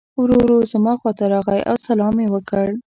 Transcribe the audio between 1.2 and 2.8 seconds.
راغی او سلام یې وکړ.